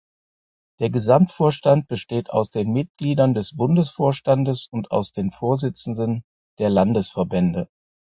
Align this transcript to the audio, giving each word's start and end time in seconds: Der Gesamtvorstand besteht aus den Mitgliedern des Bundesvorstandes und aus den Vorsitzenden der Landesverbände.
Der 0.79 0.89
Gesamtvorstand 0.89 1.87
besteht 1.87 2.31
aus 2.31 2.49
den 2.49 2.73
Mitgliedern 2.73 3.35
des 3.35 3.55
Bundesvorstandes 3.55 4.65
und 4.71 4.89
aus 4.89 5.11
den 5.11 5.29
Vorsitzenden 5.29 6.23
der 6.57 6.71
Landesverbände. 6.71 7.69